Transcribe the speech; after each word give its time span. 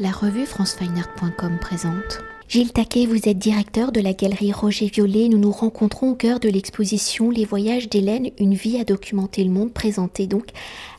La 0.00 0.12
revue 0.12 0.46
francefineart.com 0.46 1.58
présente. 1.60 2.20
Gilles 2.48 2.72
Taquet, 2.72 3.04
vous 3.04 3.28
êtes 3.28 3.38
directeur 3.38 3.90
de 3.90 4.00
la 4.00 4.12
galerie 4.12 4.52
Roger 4.52 4.86
Violet. 4.86 5.28
Nous 5.28 5.38
nous 5.38 5.50
rencontrons 5.50 6.10
au 6.10 6.14
cœur 6.14 6.38
de 6.38 6.48
l'exposition 6.48 7.30
Les 7.30 7.44
voyages 7.44 7.88
d'Hélène, 7.88 8.30
une 8.38 8.54
vie 8.54 8.78
à 8.78 8.84
documenter 8.84 9.42
le 9.42 9.50
monde, 9.50 9.72
présentée 9.72 10.28
donc 10.28 10.50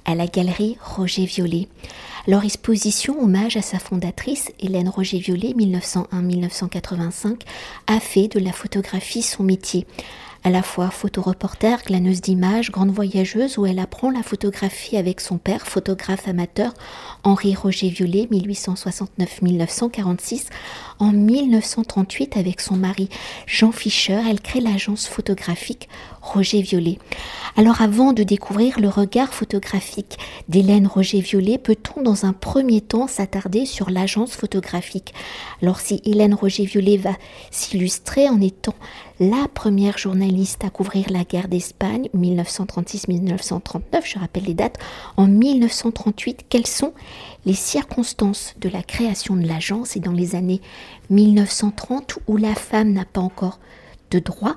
à 0.03 0.15
la 0.15 0.27
galerie 0.27 0.75
Roger 0.83 1.23
Violet. 1.23 1.69
Leur 2.27 2.43
exposition, 2.43 3.23
hommage 3.23 3.55
à 3.55 3.61
sa 3.61 3.79
fondatrice, 3.79 4.51
Hélène 4.59 4.89
Roger 4.89 5.19
Violet, 5.19 5.53
1901-1985, 5.53 7.43
a 7.87 8.01
fait 8.01 8.27
de 8.27 8.39
la 8.39 8.51
photographie 8.51 9.21
son 9.21 9.43
métier 9.43 9.87
à 10.43 10.49
la 10.49 10.63
fois 10.63 10.89
photoreporter, 10.89 11.75
glaneuse 11.85 12.21
d'images, 12.21 12.71
grande 12.71 12.91
voyageuse 12.91 13.57
où 13.57 13.65
elle 13.65 13.79
apprend 13.79 14.09
la 14.09 14.23
photographie 14.23 14.97
avec 14.97 15.19
son 15.19 15.37
père, 15.37 15.67
photographe 15.67 16.27
amateur, 16.27 16.73
Henri 17.23 17.55
Roger 17.55 17.89
Violet, 17.89 18.27
1869-1946. 18.31 20.45
En 20.99 21.11
1938, 21.11 22.37
avec 22.37 22.61
son 22.61 22.75
mari 22.75 23.09
Jean 23.47 23.71
Fischer, 23.71 24.21
elle 24.29 24.41
crée 24.41 24.61
l'agence 24.61 25.07
photographique 25.07 25.89
Roger 26.21 26.61
Violet. 26.61 26.99
Alors 27.55 27.81
avant 27.81 28.13
de 28.13 28.23
découvrir 28.23 28.79
le 28.79 28.89
regard 28.89 29.33
photographique 29.33 30.17
d'Hélène 30.47 30.87
Roger 30.87 31.21
Violet, 31.21 31.57
peut-on 31.57 32.01
dans 32.01 32.25
un 32.25 32.33
premier 32.33 32.81
temps 32.81 33.07
s'attarder 33.07 33.65
sur 33.65 33.89
l'agence 33.89 34.35
photographique? 34.35 35.13
Alors 35.61 35.79
si 35.79 36.01
Hélène 36.05 36.33
Roger 36.33 36.65
Violet 36.65 36.97
va 36.97 37.13
s'illustrer 37.51 38.29
en 38.29 38.41
étant 38.41 38.75
la 39.19 39.47
première 39.53 39.97
journaliste 39.97 40.63
à 40.63 40.69
couvrir 40.69 41.07
la 41.09 41.23
guerre 41.23 41.49
d'Espagne 41.49 42.09
1936-1939, 42.15 43.81
je 44.05 44.19
rappelle 44.19 44.45
les 44.45 44.53
dates, 44.53 44.77
en 45.17 45.27
1938, 45.27 46.45
quelles 46.47 46.67
sont 46.67 46.93
les 47.45 47.53
circonstances 47.53 48.55
de 48.59 48.69
la 48.69 48.81
création 48.81 49.35
de 49.35 49.45
l'agence? 49.45 49.97
Et 49.97 49.99
dans 49.99 50.13
les 50.13 50.35
années 50.35 50.61
1930 51.09 52.19
où 52.27 52.37
la 52.37 52.55
femme 52.55 52.93
n'a 52.93 53.05
pas 53.05 53.21
encore 53.21 53.59
de 54.09 54.19
droit, 54.19 54.55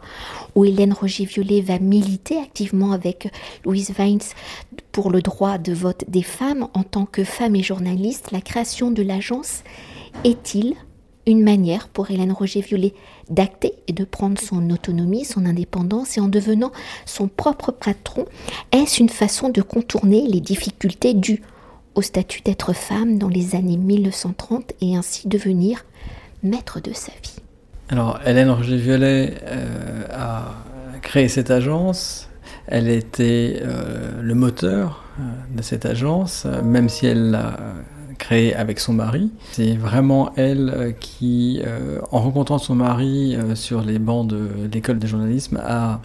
où 0.54 0.64
Hélène 0.64 0.92
Roger-Violet 0.92 1.60
va 1.60 1.78
militer 1.78 2.38
activement 2.38 2.92
avec 2.92 3.32
Louise 3.64 3.92
Weins 3.98 4.34
pour 4.92 5.10
le 5.10 5.20
droit 5.22 5.58
de 5.58 5.72
vote 5.72 6.04
des 6.08 6.22
femmes. 6.22 6.68
En 6.74 6.84
tant 6.84 7.04
que 7.04 7.24
femme 7.24 7.56
et 7.56 7.62
journaliste. 7.62 8.30
La 8.30 8.40
création 8.40 8.90
de 8.90 9.02
l'agence 9.02 9.62
est-il 10.24 10.74
une 11.26 11.42
manière 11.42 11.88
pour 11.88 12.10
Hélène 12.10 12.32
Roger-Violet 12.32 12.94
d'acter 13.30 13.74
et 13.86 13.92
de 13.92 14.04
prendre 14.04 14.40
son 14.40 14.70
autonomie, 14.70 15.24
son 15.24 15.46
indépendance 15.46 16.16
et 16.16 16.20
en 16.20 16.28
devenant 16.28 16.72
son 17.06 17.28
propre 17.28 17.70
patron, 17.72 18.26
est-ce 18.72 19.00
une 19.00 19.08
façon 19.08 19.48
de 19.48 19.62
contourner 19.62 20.26
les 20.26 20.40
difficultés 20.40 21.14
dues 21.14 21.42
au 21.94 22.02
statut 22.02 22.40
d'être 22.42 22.72
femme 22.72 23.18
dans 23.18 23.28
les 23.28 23.54
années 23.54 23.76
1930 23.76 24.72
et 24.80 24.96
ainsi 24.96 25.28
devenir 25.28 25.84
maître 26.42 26.80
de 26.80 26.92
sa 26.92 27.12
vie? 27.22 27.36
Alors, 27.88 28.18
Hélène 28.24 28.50
Roger-Violet 28.50 29.34
euh, 29.44 30.04
a 30.10 30.54
créé 31.02 31.28
cette 31.28 31.50
agence. 31.50 32.28
Elle 32.66 32.88
était 32.88 33.60
euh, 33.62 34.22
le 34.22 34.34
moteur 34.34 35.04
euh, 35.18 35.22
de 35.56 35.62
cette 35.62 35.84
agence, 35.84 36.46
même 36.64 36.88
si 36.88 37.06
elle 37.06 37.32
l'a 37.32 37.58
créée 38.22 38.54
avec 38.54 38.78
son 38.78 38.92
mari. 38.92 39.30
C'est 39.50 39.74
vraiment 39.74 40.32
elle 40.36 40.94
qui, 41.00 41.60
en 42.12 42.20
rencontrant 42.20 42.58
son 42.58 42.76
mari 42.76 43.36
sur 43.54 43.82
les 43.82 43.98
bancs 43.98 44.28
de 44.28 44.48
l'école 44.72 45.00
de 45.00 45.06
journalisme, 45.08 45.60
a 45.64 46.00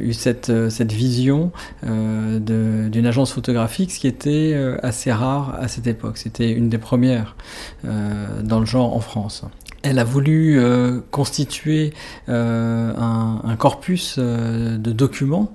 eu 0.00 0.14
cette, 0.14 0.70
cette 0.70 0.92
vision 0.92 1.52
d'une 1.82 3.06
agence 3.06 3.32
photographique, 3.32 3.92
ce 3.92 4.00
qui 4.00 4.08
était 4.08 4.58
assez 4.82 5.12
rare 5.12 5.56
à 5.60 5.68
cette 5.68 5.86
époque. 5.86 6.16
C'était 6.16 6.50
une 6.50 6.70
des 6.70 6.78
premières 6.78 7.36
dans 7.84 8.60
le 8.60 8.66
genre 8.66 8.96
en 8.96 9.00
France 9.00 9.44
elle 9.86 10.00
a 10.00 10.04
voulu 10.04 10.58
euh, 10.58 11.00
constituer 11.12 11.92
euh, 12.28 12.92
un, 12.96 13.56
corpus 13.56 14.16
euh, 14.18 14.76
de 14.76 14.92
documents 14.92 15.52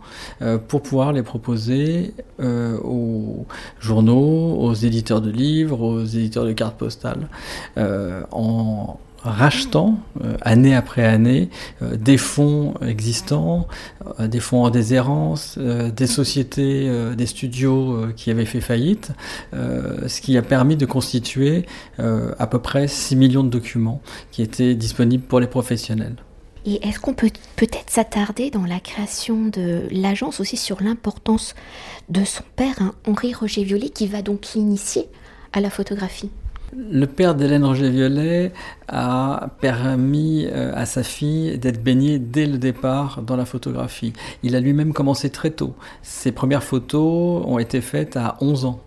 pour 0.67 0.81
pouvoir 0.81 1.11
les 1.13 1.21
proposer 1.21 2.13
aux 2.39 3.45
journaux, 3.79 4.55
aux 4.59 4.73
éditeurs 4.73 5.21
de 5.21 5.29
livres, 5.29 5.81
aux 5.81 6.03
éditeurs 6.03 6.45
de 6.45 6.53
cartes 6.53 6.77
postales, 6.77 7.27
rachetant 9.23 9.99
euh, 10.23 10.35
année 10.41 10.75
après 10.75 11.05
année 11.05 11.49
euh, 11.81 11.95
des 11.95 12.17
fonds 12.17 12.73
existants, 12.85 13.67
euh, 14.19 14.27
des 14.27 14.39
fonds 14.39 14.63
en 14.63 14.69
déshérence, 14.69 15.57
des 15.57 16.07
sociétés, 16.07 16.89
des 17.15 17.25
studios 17.25 18.07
qui 18.15 18.31
avaient 18.31 18.45
fait 18.45 18.61
faillite, 18.61 19.11
ce 19.53 20.21
qui 20.21 20.37
a 20.37 20.41
permis 20.41 20.75
de 20.75 20.85
constituer 20.85 21.65
à 21.97 22.47
peu 22.47 22.59
près 22.59 22.87
6 22.87 23.15
millions 23.15 23.43
de 23.43 23.49
documents 23.49 24.01
qui 24.31 24.41
étaient 24.41 24.75
disponibles 24.75 25.23
pour 25.23 25.39
les 25.39 25.47
professionnels. 25.47 26.15
Et 26.65 26.87
est-ce 26.87 26.99
qu'on 26.99 27.13
peut 27.13 27.31
peut-être 27.55 27.89
s'attarder 27.89 28.51
dans 28.51 28.65
la 28.65 28.79
création 28.79 29.47
de 29.47 29.83
l'agence 29.91 30.39
aussi 30.39 30.57
sur 30.57 30.81
l'importance 30.81 31.55
de 32.09 32.23
son 32.23 32.43
père, 32.55 32.75
hein, 32.81 32.93
Henri 33.07 33.33
Roger 33.33 33.63
Violet, 33.63 33.89
qui 33.89 34.07
va 34.07 34.21
donc 34.21 34.53
l'initier 34.53 35.07
à 35.53 35.61
la 35.61 35.69
photographie? 35.69 36.29
Le 36.73 37.05
père 37.05 37.35
d'Hélène 37.35 37.65
Roger-Violet 37.65 38.53
a 38.87 39.49
permis 39.59 40.45
euh, 40.47 40.71
à 40.75 40.85
sa 40.85 41.03
fille 41.03 41.57
d'être 41.57 41.83
baignée 41.83 42.19
dès 42.19 42.45
le 42.45 42.57
départ 42.57 43.21
dans 43.21 43.35
la 43.35 43.45
photographie. 43.45 44.13
Il 44.43 44.55
a 44.55 44.59
lui-même 44.59 44.93
commencé 44.93 45.29
très 45.29 45.51
tôt. 45.51 45.73
Ses 46.01 46.31
premières 46.31 46.63
photos 46.63 47.43
ont 47.45 47.59
été 47.59 47.81
faites 47.81 48.15
à 48.15 48.37
11 48.41 48.65
ans. 48.65 48.79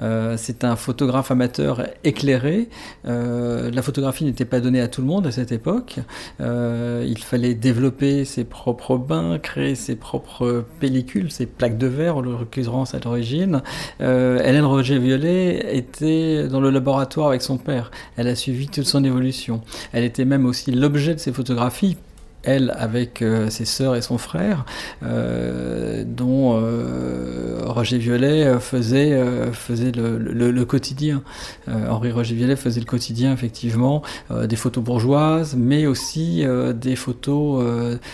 Euh, 0.00 0.36
c'est 0.36 0.64
un 0.64 0.76
photographe 0.76 1.30
amateur 1.30 1.86
éclairé. 2.04 2.68
Euh, 3.06 3.70
la 3.70 3.82
photographie 3.82 4.24
n'était 4.24 4.44
pas 4.44 4.60
donnée 4.60 4.80
à 4.80 4.88
tout 4.88 5.00
le 5.00 5.06
monde 5.06 5.26
à 5.26 5.32
cette 5.32 5.52
époque. 5.52 5.96
Euh, 6.40 7.04
il 7.06 7.18
fallait 7.18 7.54
développer 7.54 8.24
ses 8.24 8.44
propres 8.44 8.96
bains, 8.96 9.38
créer 9.38 9.74
ses 9.74 9.96
propres 9.96 10.64
pellicules, 10.80 11.30
ses 11.30 11.46
plaques 11.46 11.78
de 11.78 11.86
verre, 11.86 12.16
en 12.16 12.20
l'occurrence 12.20 12.94
à 12.94 12.98
l'origine. 13.04 13.62
Hélène 14.00 14.64
Roger-Violet 14.64 15.76
était 15.76 16.48
dans 16.48 16.60
le 16.60 16.70
laboratoire 16.70 17.28
avec 17.28 17.42
son 17.42 17.58
père. 17.58 17.90
Elle 18.16 18.28
a 18.28 18.34
suivi 18.34 18.68
toute 18.68 18.86
son 18.86 19.04
évolution. 19.04 19.62
Elle 19.92 20.04
était 20.04 20.24
même 20.24 20.46
aussi 20.46 20.70
l'objet 20.70 21.14
de 21.14 21.20
ses 21.20 21.32
photographies 21.32 21.96
elle 22.46 22.74
avec 22.78 23.20
euh, 23.20 23.50
ses 23.50 23.64
sœurs 23.64 23.96
et 23.96 24.02
son 24.02 24.18
frère, 24.18 24.64
euh, 25.02 26.04
dont 26.06 26.54
euh, 26.56 27.60
Roger 27.64 27.98
Violet 27.98 28.58
faisait, 28.60 29.10
le, 29.12 30.64
quotidien. 30.64 31.22
Henri 31.68 32.12
Roger 32.12 32.34
Violet 32.34 32.56
faisait 32.56 32.80
le 32.80 32.86
quotidien, 32.86 33.32
effectivement, 33.32 34.02
des 34.30 34.56
photos 34.56 34.82
bourgeoises, 34.82 35.54
mais 35.56 35.86
aussi 35.86 36.44
des 36.74 36.96
photos, 36.96 37.64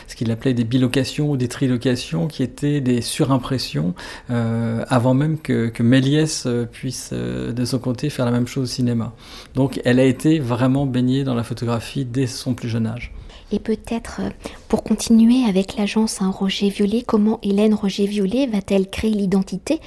ce 0.06 0.16
qu'il 0.16 0.31
appelait 0.31 0.54
des 0.54 0.64
bilocations 0.64 1.31
ou 1.31 1.37
des 1.37 1.49
trilocations, 1.49 2.26
qui 2.26 2.43
étaient 2.43 2.81
des 2.81 3.00
surimpressions, 3.00 3.94
avant 4.28 5.14
même 5.14 5.38
que 5.38 5.82
Méliès 5.82 6.47
puisse, 6.72 7.12
de 7.12 7.64
son 7.64 7.78
côté, 7.78 8.10
faire 8.10 8.25
la 8.25 8.32
même 8.32 8.47
chose 8.47 8.64
au 8.64 8.72
cinéma. 8.72 9.12
Donc 9.54 9.81
elle 9.84 10.00
a 10.00 10.04
été 10.04 10.38
vraiment 10.38 10.87
baignée 10.87 11.25
dans 11.25 11.34
la 11.34 11.44
photographie 11.44 12.04
dès 12.04 12.26
son 12.26 12.54
plus 12.54 12.69
jeune 12.69 12.87
âge. 12.87 13.12
Et 13.52 13.58
peut-être 13.58 14.20
euh, 14.20 14.30
pour 14.68 14.82
continuer 14.82 15.44
avec 15.46 15.76
l'agence 15.76 16.20
Roger 16.20 16.70
Violet, 16.70 17.04
comment 17.06 17.38
Hélène 17.42 17.74
Roger 17.74 18.06
Violet 18.06 18.46
va-t-elle 18.46 18.88
créer 18.88 19.10
l'identité 19.10 19.78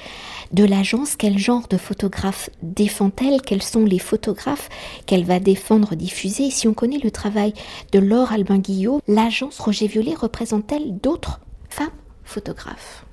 de 0.52 0.64
l'agence? 0.64 1.16
Quel 1.16 1.36
genre 1.36 1.66
de 1.68 1.76
photographe 1.76 2.48
défend-elle? 2.62 3.42
Quels 3.42 3.62
sont 3.62 3.84
les 3.84 3.98
photographes 3.98 4.68
qu'elle 5.06 5.24
va 5.24 5.40
défendre, 5.40 5.96
diffuser? 5.96 6.50
Si 6.50 6.68
on 6.68 6.74
connaît 6.74 7.00
le 7.02 7.10
travail 7.10 7.54
de 7.90 7.98
Laure 7.98 8.30
Albin 8.30 8.58
Guillot, 8.58 9.00
l'agence 9.08 9.58
Roger 9.58 9.88
Violet 9.88 10.14
représente-t-elle 10.14 10.98
d'autres 10.98 11.40
femmes 11.68 11.90
photographes? 12.24 13.04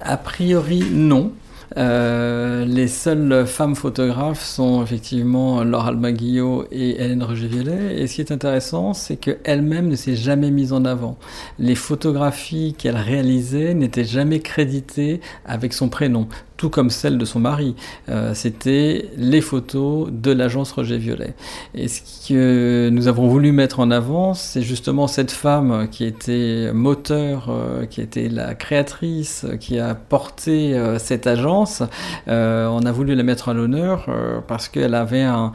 A 0.00 0.16
priori, 0.16 0.84
non. 0.88 1.32
Euh, 1.76 2.64
les 2.64 2.88
seules 2.88 3.46
femmes 3.46 3.74
photographes 3.74 4.44
sont 4.44 4.82
effectivement 4.82 5.64
Laure 5.64 5.86
Alba 5.86 6.12
Guillot 6.12 6.66
et 6.70 7.02
Hélène 7.02 7.22
Roger-Violet. 7.22 8.00
Et 8.00 8.06
ce 8.06 8.14
qui 8.14 8.20
est 8.20 8.32
intéressant, 8.32 8.94
c'est 8.94 9.16
qu'elle-même 9.16 9.88
ne 9.88 9.96
s'est 9.96 10.16
jamais 10.16 10.50
mise 10.50 10.72
en 10.72 10.84
avant. 10.84 11.18
Les 11.58 11.74
photographies 11.74 12.74
qu'elle 12.78 12.96
réalisait 12.96 13.74
n'étaient 13.74 14.04
jamais 14.04 14.40
créditées 14.40 15.20
avec 15.44 15.72
son 15.72 15.88
prénom 15.88 16.28
tout 16.56 16.70
comme 16.70 16.90
celle 16.90 17.18
de 17.18 17.24
son 17.24 17.40
mari. 17.40 17.74
Euh, 18.08 18.32
c'était 18.34 19.10
les 19.16 19.40
photos 19.40 20.08
de 20.10 20.32
l'agence 20.32 20.72
Roger 20.72 20.98
Violet. 20.98 21.34
Et 21.74 21.88
ce 21.88 22.00
que 22.28 22.88
nous 22.90 23.08
avons 23.08 23.28
voulu 23.28 23.52
mettre 23.52 23.80
en 23.80 23.90
avant, 23.90 24.34
c'est 24.34 24.62
justement 24.62 25.06
cette 25.06 25.30
femme 25.30 25.88
qui 25.90 26.04
était 26.04 26.70
moteur, 26.72 27.48
euh, 27.50 27.86
qui 27.86 28.00
était 28.00 28.28
la 28.28 28.54
créatrice, 28.54 29.46
qui 29.60 29.78
a 29.78 29.94
porté 29.94 30.74
euh, 30.74 30.98
cette 30.98 31.26
agence. 31.26 31.82
on 32.26 32.86
a 32.86 32.92
voulu 32.92 33.14
la 33.14 33.22
mettre 33.22 33.48
à 33.48 33.54
l'honneur 33.54 34.08
parce 34.46 34.68
qu'elle 34.68 34.94
avait 34.94 35.22
un, 35.22 35.52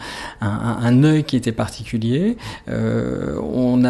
œil 1.03 1.23
qui 1.23 1.35
était 1.35 1.51
particulier. 1.51 2.37
on, 2.67 3.83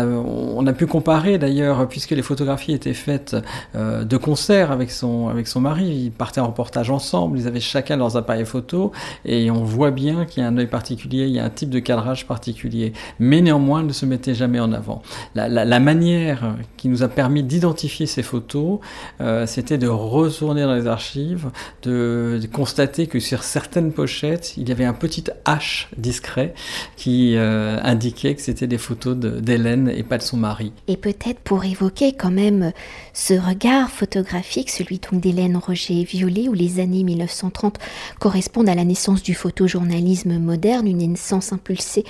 a, 0.65 0.73
pu 0.73 0.87
comparer 0.87 1.37
d'ailleurs, 1.37 1.87
puisque 1.87 2.11
les 2.11 2.21
photographies 2.21 2.73
étaient 2.73 2.93
faites 2.93 3.35
de 3.75 4.17
concert 4.17 4.71
avec 4.71 4.91
son, 4.91 5.27
avec 5.27 5.47
son 5.47 5.61
mari, 5.61 6.05
il 6.05 6.11
partait 6.11 6.41
en 6.41 6.47
reportage 6.47 6.89
en 6.89 6.99
ils 7.36 7.48
avaient 7.48 7.59
chacun 7.59 7.98
leurs 7.98 8.18
appareils 8.18 8.45
photo 8.45 8.92
et 9.25 9.51
on 9.51 9.63
voit 9.63 9.92
bien 9.92 10.25
qu'il 10.25 10.44
y 10.44 10.45
a 10.45 10.50
un 10.50 10.57
œil 10.57 10.68
particulier, 10.68 11.25
il 11.25 11.33
y 11.33 11.39
a 11.39 11.45
un 11.45 11.50
type 11.50 11.69
de 11.69 11.80
cadrage 11.80 12.27
particulier. 12.27 12.94
Mais 13.19 13.42
néanmoins, 13.42 13.81
ils 13.81 13.88
ne 13.88 13.94
se 13.94 14.06
mettaient 14.06 14.33
jamais 14.33 14.59
en 14.59 14.71
avant. 14.71 15.01
La, 15.36 15.80
manière 15.80 16.56
qui 16.77 16.89
nous 16.89 17.03
a 17.03 17.07
permis 17.07 17.44
d'identifier 17.44 18.06
ces 18.06 18.24
photos, 18.24 18.80
euh, 19.19 19.45
c'était 19.48 19.77
de 19.77 19.88
retourner 19.88 20.63
dans 20.63 20.75
les 20.75 20.88
archives, 20.88 21.50
de, 21.83 22.39
constater 22.51 23.07
que 23.07 23.19
sur 23.19 23.44
certaines 23.44 23.92
pochettes, 23.92 24.53
il 24.57 24.69
y 24.69 24.71
avait 24.71 24.86
un 24.86 24.94
petit 24.94 25.24
H 25.45 25.88
discret 25.98 26.53
qui 26.98 27.36
euh, 27.36 27.80
indiquait 27.83 28.36
que 28.36 28.42
c'était 28.42 28.68
des 28.68 28.77
photos 28.77 29.15
d'Hélène 29.18 29.89
et 29.89 30.03
pas 30.03 30.18
de 30.18 30.24
son 30.24 30.38
mari. 30.38 30.74
Et 30.88 30.98
peut-être 30.98 31.39
pour 31.39 31.63
évoquer 31.63 32.13
quand 32.13 32.31
même 32.31 32.71
ce 33.13 33.33
regard 33.33 33.89
photographique, 33.89 34.69
celui 34.69 35.00
d'Hélène 35.12 35.57
Roger 35.57 36.03
Violet, 36.03 36.48
où 36.48 36.53
les 36.53 36.80
années 36.80 36.90
1930 36.91 37.79
correspondent 38.19 38.69
à 38.69 38.75
la 38.75 38.83
naissance 38.83 39.23
du 39.23 39.33
photojournalisme 39.33 40.38
moderne, 40.38 40.88
une 40.88 40.97
naissance 40.97 41.53
impulsée 41.53 42.05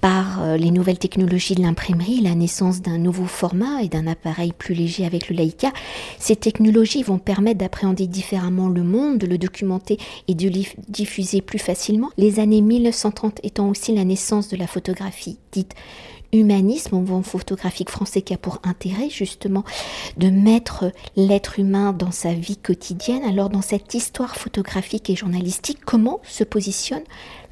par 0.00 0.42
euh, 0.42 0.56
les 0.56 0.70
nouvelles 0.70 0.98
technologies 0.98 1.54
de 1.54 1.62
l'imprimerie, 1.62 2.20
la 2.20 2.34
naissance 2.34 2.80
d'un 2.80 2.98
nouveau 2.98 3.26
format 3.26 3.82
et 3.82 3.88
d'un 3.88 4.06
appareil 4.06 4.52
plus 4.52 4.74
léger 4.74 5.04
avec 5.04 5.28
le 5.28 5.36
Leica, 5.36 5.72
ces 6.18 6.36
technologies 6.36 7.02
vont 7.02 7.18
permettre 7.18 7.58
d'appréhender 7.58 8.06
différemment 8.06 8.68
le 8.68 8.82
monde, 8.82 9.18
de 9.18 9.26
le 9.26 9.38
documenter 9.38 9.98
et 10.28 10.34
de 10.34 10.48
le 10.48 10.62
diffuser 10.88 11.42
plus 11.42 11.58
facilement. 11.58 12.10
Les 12.16 12.40
années 12.40 12.62
1930 12.62 13.40
étant 13.42 13.68
aussi 13.68 13.94
la 13.94 14.04
naissance 14.04 14.48
de 14.48 14.56
la 14.56 14.66
photographie 14.66 15.38
dite 15.52 15.74
humanisme, 16.32 16.96
au 16.96 17.00
mouvement 17.00 17.22
photographique 17.22 17.90
français 17.90 18.22
qui 18.22 18.34
a 18.34 18.38
pour 18.38 18.60
intérêt 18.64 19.10
justement 19.10 19.64
de 20.16 20.28
mettre 20.28 20.92
l'être 21.16 21.58
humain 21.58 21.92
dans 21.92 22.12
sa 22.12 22.32
vie 22.32 22.56
quotidienne. 22.56 23.22
Alors 23.24 23.50
dans 23.50 23.62
cette 23.62 23.94
histoire 23.94 24.36
photographique 24.36 25.10
et 25.10 25.16
journalistique, 25.16 25.78
comment 25.84 26.20
se 26.24 26.44
positionne 26.44 27.04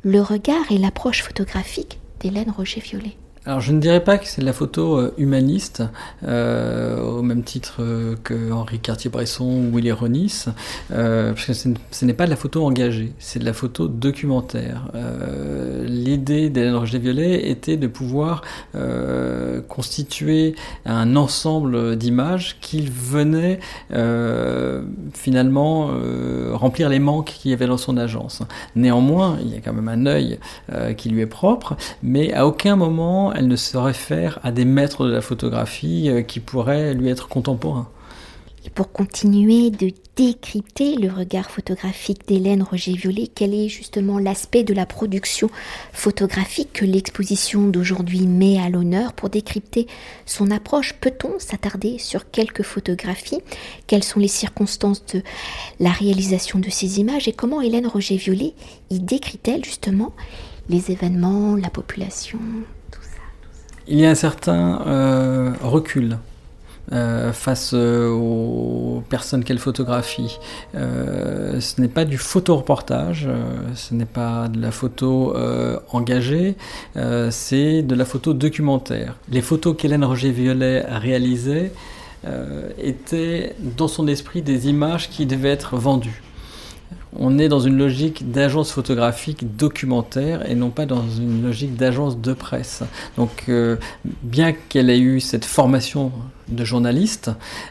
le 0.02 0.20
regard 0.20 0.70
et 0.70 0.78
l'approche 0.78 1.22
photographique 1.22 1.98
d'Hélène 2.20 2.50
Roger-Violet? 2.50 3.16
Alors 3.48 3.62
je 3.62 3.72
ne 3.72 3.80
dirais 3.80 4.04
pas 4.04 4.18
que 4.18 4.26
c'est 4.26 4.42
de 4.42 4.46
la 4.46 4.52
photo 4.52 4.98
euh, 4.98 5.14
humaniste, 5.16 5.82
euh, 6.22 7.00
au 7.00 7.22
même 7.22 7.42
titre 7.42 7.76
euh, 7.80 8.14
que 8.22 8.52
Henri 8.52 8.78
Cartier-Bresson 8.78 9.44
ou 9.44 9.74
Willy 9.74 9.90
Ronis, 9.90 10.44
parce 10.90 11.46
que 11.46 11.52
ce 11.54 12.04
n'est 12.04 12.12
pas 12.12 12.26
de 12.26 12.30
la 12.30 12.36
photo 12.36 12.66
engagée, 12.66 13.14
c'est 13.18 13.38
de 13.38 13.46
la 13.46 13.54
photo 13.54 13.88
documentaire. 13.88 14.90
L'idée 16.08 16.48
d'Hélène 16.48 16.76
Roger-Violet 16.76 17.50
était 17.50 17.76
de 17.76 17.86
pouvoir 17.86 18.42
constituer 19.68 20.54
un 20.86 21.16
ensemble 21.16 21.96
d'images 21.96 22.56
qui 22.60 22.88
venaient 22.90 23.58
finalement 25.12 25.90
remplir 26.52 26.88
les 26.88 26.98
manques 26.98 27.34
qu'il 27.38 27.50
y 27.50 27.54
avait 27.54 27.66
dans 27.66 27.76
son 27.76 27.96
agence. 27.96 28.42
Néanmoins, 28.74 29.38
il 29.42 29.52
y 29.52 29.56
a 29.56 29.60
quand 29.60 29.74
même 29.74 29.88
un 29.88 30.06
œil 30.06 30.38
qui 30.96 31.10
lui 31.10 31.20
est 31.20 31.26
propre, 31.26 31.76
mais 32.02 32.32
à 32.32 32.46
aucun 32.46 32.76
moment 32.76 33.32
elle 33.34 33.48
ne 33.48 33.56
se 33.56 33.76
réfère 33.76 34.38
à 34.42 34.52
des 34.52 34.64
maîtres 34.64 35.04
de 35.04 35.12
la 35.12 35.20
photographie 35.20 36.08
euh, 36.08 36.22
qui 36.22 36.40
pourraient 36.40 36.94
lui 36.94 37.08
être 37.08 37.28
contemporains. 37.28 37.88
Et 38.64 38.70
pour 38.70 38.90
continuer 38.92 39.70
de 39.70 39.92
décrypter 40.16 40.96
le 40.96 41.12
regard 41.12 41.50
photographique 41.50 42.26
d'Hélène 42.26 42.62
Roger-Violet, 42.62 43.28
quel 43.32 43.54
est 43.54 43.68
justement 43.68 44.18
l'aspect 44.18 44.64
de 44.64 44.74
la 44.74 44.84
production 44.84 45.48
photographique 45.92 46.72
que 46.72 46.84
l'exposition 46.84 47.68
d'aujourd'hui 47.68 48.26
met 48.26 48.58
à 48.58 48.68
l'honneur 48.68 49.12
pour 49.12 49.30
décrypter 49.30 49.86
son 50.26 50.50
approche? 50.50 50.94
Peut-on 50.94 51.38
s'attarder 51.38 51.98
sur 51.98 52.30
quelques 52.30 52.64
photographies? 52.64 53.40
Quelles 53.86 54.04
sont 54.04 54.18
les 54.18 54.28
circonstances 54.28 55.04
de 55.06 55.22
la 55.78 55.90
réalisation 55.90 56.58
de 56.58 56.70
ces 56.70 56.98
images? 56.98 57.28
Et 57.28 57.32
comment 57.32 57.60
Hélène 57.60 57.86
Roger-Violet 57.86 58.54
y 58.90 58.98
décrit-elle 58.98 59.64
justement 59.64 60.12
les 60.68 60.90
événements, 60.90 61.54
la 61.54 61.70
population 61.70 62.38
il 63.90 63.98
y 63.98 64.04
a 64.04 64.10
un 64.10 64.14
certain 64.14 64.82
euh, 64.86 65.52
recul 65.62 66.18
euh, 66.92 67.32
face 67.32 67.72
euh, 67.74 68.08
aux 68.10 69.02
personnes 69.08 69.44
qu'elle 69.44 69.58
photographie. 69.58 70.38
ce 70.74 71.80
n'est 71.80 71.88
pas 71.88 72.04
du 72.04 72.18
photoreportage, 72.18 73.28
ce 73.74 73.94
n'est 73.94 74.04
pas 74.04 74.48
de 74.48 74.60
la 74.60 74.70
photo 74.70 75.34
engagée, 75.92 76.56
c'est 77.30 77.82
de 77.82 77.94
la 77.94 78.04
photo 78.04 78.34
documentaire. 78.34 79.16
Les 79.30 79.42
photos 79.42 79.76
qu'Hélène 79.76 80.04
Roger-Violet 80.04 80.84
réalisait 80.88 81.72
étaient 82.78 83.54
dans 83.76 83.88
son 83.88 84.08
esprit 84.08 84.42
des 84.42 84.68
images 84.68 85.08
qui 85.08 85.26
devaient 85.26 85.50
être 85.50 85.76
vendues 85.76 86.22
on 87.16 87.38
est 87.38 87.48
dans 87.48 87.60
une 87.60 87.76
logique 87.76 88.30
d'agence 88.30 88.70
photographique 88.70 89.56
documentaire 89.56 90.48
et 90.48 90.54
non 90.54 90.70
pas 90.70 90.86
dans 90.86 91.08
une 91.08 91.42
logique 91.42 91.76
d'agence 91.76 92.18
de 92.18 92.32
presse. 92.32 92.82
Donc, 93.16 93.44
euh, 93.48 93.76
bien 94.22 94.52
qu'elle 94.52 94.90
ait 94.90 95.00
eu 95.00 95.20
cette 95.20 95.44
formation 95.44 96.12
de 96.50 96.64
journaliste, 96.64 97.30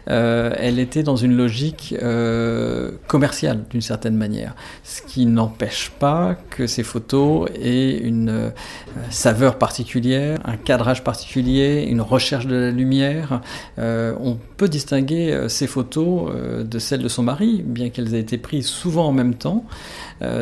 euh, 0.09 0.53
elle 0.57 0.79
était 0.79 1.03
dans 1.03 1.15
une 1.15 1.35
logique 1.35 1.95
euh, 2.01 2.91
commerciale 3.07 3.63
d'une 3.69 3.81
certaine 3.81 4.15
manière. 4.15 4.56
Ce 4.83 5.01
qui 5.01 5.25
n'empêche 5.25 5.91
pas 6.00 6.35
que 6.50 6.68
ces 6.68 6.83
photos 6.83 7.50
aient 7.62 7.97
une 7.97 8.29
euh, 8.29 8.50
saveur 9.09 9.57
particulière, 9.57 10.39
un 10.45 10.57
cadrage 10.57 11.03
particulier, 11.03 11.85
une 11.89 12.01
recherche 12.01 12.47
de 12.47 12.56
la 12.56 12.71
lumière. 12.71 13.41
on 13.77 14.38
peut 14.57 14.68
distinguer 14.68 15.45
ces 15.47 15.68
photos 15.68 16.31
de 16.63 16.80
celles 16.80 17.01
de 17.01 17.07
son 17.07 17.23
mari, 17.23 17.63
bien 17.65 17.89
qu'elles 17.89 18.13
aient 18.15 18.19
été 18.19 18.38
prises 18.38 18.65
souvent 18.65 19.07
en 19.07 19.12
même 19.12 19.35
temps. 19.35 19.65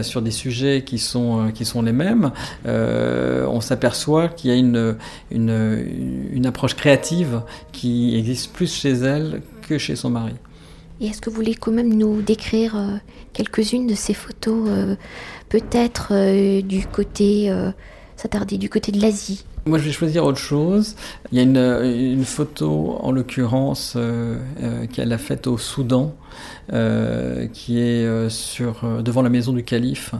sur 0.01 0.21
des 0.21 0.31
sujets 0.31 0.83
qui 0.83 0.97
sont, 0.97 1.51
qui 1.53 1.65
sont 1.65 1.81
les 1.81 1.91
mêmes, 1.91 2.31
on 2.65 3.61
s'aperçoit 3.61 4.29
qu'il 4.29 4.51
y 4.51 4.53
a 4.53 4.57
une, 4.57 4.95
une, 5.31 5.85
une 6.31 6.45
approche 6.45 6.75
créative 6.75 7.41
qui 7.71 8.15
existe 8.15 8.24
plus 8.53 8.73
chez 8.73 8.91
elle 8.91 9.41
que 9.67 9.77
chez 9.77 9.95
son 9.95 10.09
mari. 10.09 10.33
Et 11.01 11.07
est-ce 11.07 11.21
que 11.21 11.29
vous 11.29 11.35
voulez 11.35 11.55
quand 11.55 11.71
même 11.71 11.93
nous 11.93 12.21
décrire 12.21 12.77
euh, 12.77 12.97
quelques-unes 13.33 13.87
de 13.87 13.95
ces 13.95 14.13
photos, 14.13 14.67
euh, 14.69 14.95
peut-être 15.49 16.09
euh, 16.11 16.61
du 16.61 16.87
côté, 16.87 17.51
s'attarder 18.25 18.57
du 18.57 18.69
côté 18.69 18.91
de 18.91 18.99
l'Asie 18.99 19.45
moi, 19.67 19.79
je 19.79 19.85
vais 19.85 19.91
choisir 19.91 20.23
autre 20.25 20.37
chose. 20.37 20.95
Il 21.31 21.39
y 21.39 21.41
a 21.41 21.43
une, 21.43 22.23
photo, 22.23 22.99
en 23.01 23.11
l'occurrence, 23.11 23.97
qu'elle 24.93 25.11
a 25.11 25.17
faite 25.17 25.47
au 25.47 25.57
Soudan, 25.57 26.13
euh, 26.73 27.45
qui 27.53 27.79
est 27.79 28.05
euh, 28.05 28.27
sur, 28.27 28.83
euh, 28.83 29.03
devant 29.03 29.21
la 29.21 29.29
maison 29.29 29.53
du 29.53 29.63
calife, 29.63 30.15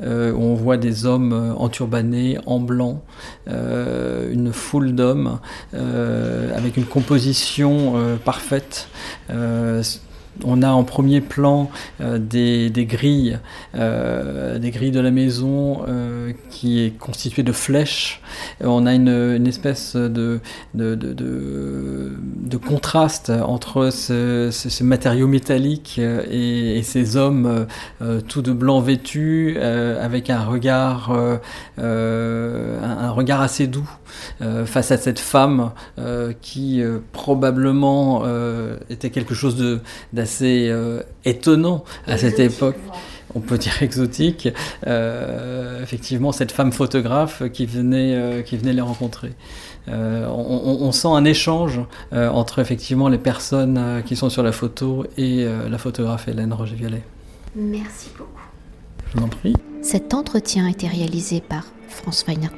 où 0.00 0.04
on 0.04 0.54
voit 0.54 0.76
des 0.76 1.04
hommes 1.04 1.54
enturbanés, 1.58 2.38
en 2.46 2.60
blanc, 2.60 3.02
une 3.46 4.52
foule 4.52 4.94
d'hommes, 4.94 5.38
avec 5.72 6.76
une 6.76 6.86
composition 6.86 7.94
parfaite 8.24 8.88
on 10.44 10.62
a 10.62 10.70
en 10.70 10.84
premier 10.84 11.20
plan 11.20 11.70
euh, 12.00 12.18
des, 12.18 12.70
grilles, 12.86 13.38
euh, 13.74 14.58
des 14.58 14.70
grilles 14.70 14.90
de 14.90 15.00
la 15.00 15.10
maison 15.10 15.82
euh, 15.88 16.32
qui 16.50 16.82
est 16.82 16.96
constituée 16.98 17.42
de 17.42 17.52
flèches. 17.52 18.22
On 18.60 18.86
a 18.86 18.94
une, 18.94 19.46
espèce 19.46 19.96
de, 19.96 20.40
de, 20.74 22.10
contraste 22.56 23.30
entre 23.30 23.90
ce, 23.90 24.82
matériau 24.82 25.26
métallique 25.26 25.98
et, 25.98 26.80
ces 26.82 27.16
hommes 27.16 27.66
tout 28.28 28.42
de 28.42 28.52
blanc 28.52 28.80
vêtus 28.80 29.58
avec 29.58 30.30
un 30.30 30.44
regard, 30.44 31.12
un, 31.78 33.10
regard 33.10 33.40
assez 33.40 33.66
doux 33.66 33.88
face 34.64 34.90
à 34.90 34.96
cette 34.96 35.18
femme 35.18 35.72
qui 36.40 36.82
probablement 37.12 38.24
était 38.88 39.10
quelque 39.10 39.34
chose 39.34 39.80
d'assez 40.20 40.44
assez 40.44 40.68
euh, 40.68 41.02
étonnant 41.24 41.84
à 42.06 42.18
cette 42.18 42.38
époque. 42.38 42.76
On 43.34 43.40
peut 43.40 43.58
dire 43.58 43.80
exotique, 43.80 44.48
euh, 44.86 45.82
effectivement, 45.82 46.32
cette 46.32 46.50
femme 46.50 46.72
photographe 46.72 47.44
qui 47.52 47.64
venait, 47.64 48.14
euh, 48.14 48.42
qui 48.42 48.56
venait 48.56 48.72
les 48.72 48.80
rencontrer. 48.80 49.32
On, 49.88 50.92
sent 50.92 51.08
un 51.08 51.24
échange 51.24 51.80
entre 52.12 52.60
effectivement 52.60 53.08
les 53.08 53.18
personnes 53.18 54.02
qui 54.06 54.14
sont 54.14 54.30
sur 54.30 54.44
la 54.44 54.52
photo 54.52 55.04
et 55.16 55.44
la 55.44 55.78
photographe 55.78 56.28
Hélène 56.28 56.52
Roger-Violet. 56.52 57.02
Merci 57.56 58.10
beaucoup. 58.16 58.30
Je 59.08 59.18
vous 59.18 59.24
en 59.24 59.28
prie. 59.28 59.54
Cet 59.82 60.14
entretien 60.14 60.66
a 60.66 60.70
été 60.70 60.86
réalisé 60.86 61.40
par 61.40 61.64
France 61.88 62.24
Weiner. 62.28 62.50